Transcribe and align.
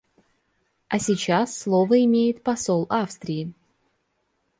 А 0.87 0.97
сейчас 0.97 1.55
слово 1.55 2.03
имеет 2.03 2.41
посол 2.41 2.87
Австрии. 2.89 3.53